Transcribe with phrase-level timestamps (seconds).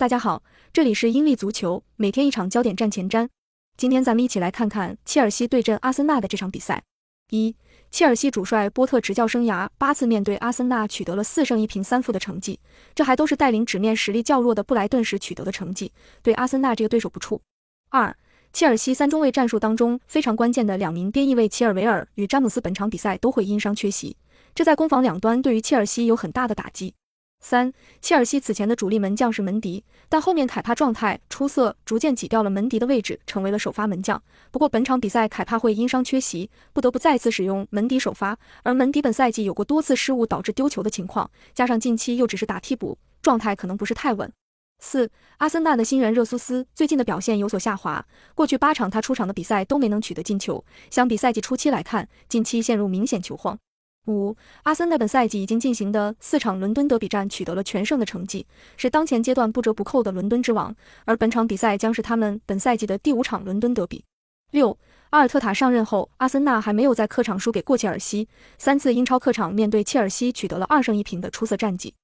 [0.00, 0.42] 大家好，
[0.72, 3.28] 这里是英利足球，每天一场焦点战前瞻。
[3.76, 6.82] 今天咱们一起来看看切尔西对阵阿森纳的这场比赛。
[7.28, 7.54] 一，
[7.90, 12.58] 切尔西主帅波特执教生涯八次面对阿森纳取得了四胜一平三负的成绩，
[12.94, 17.38] 这还都是带领纸面实力较弱的布莱顿时取得的成绩，对阿森纳这个对手不怵。
[17.90, 18.16] 二，
[18.54, 24.16] 切尔西三中卫战术当中非常关键的两名边翼卫齐尔维尔与詹姆斯本场比赛都会因伤缺席，
[24.54, 26.94] 这在攻防两端对于切尔西有很大的打击。
[27.40, 34.22] 三，切尔西此前的主力门将是门迪，但后面凯帕状态出色，逐渐挤掉了门迪的位置，成为了首发门将。
[34.50, 38.38] 不过本场比赛凯帕会因伤缺席，不得不再次使用门迪首发。
[38.62, 44.30] 而门迪本赛季有过多次失误导致丢球的情况，加上近期又只是打替补，状态可能不是太稳。
[44.78, 53.58] 四，阿森纳的新人热苏斯最近的表现有所下滑，过去八场他出场的比赛都没能取得进球，相比赛季初期来看，近期陷入明显球荒。
[54.06, 60.74] 五，阿森纳本赛季已经进行的四场伦敦德比战取得了全胜的成绩，是当前阶段不折不扣的伦敦之王。
[61.04, 64.04] 而本场比赛将是他们本赛季的第五场伦敦德比。
[64.50, 64.76] 六，
[65.10, 68.28] 阿尔特塔上任后，阿森纳还没有在客场输给过切尔西，
[68.58, 71.94] 三次英超客场面对切尔西取得了二胜一平的出色战绩。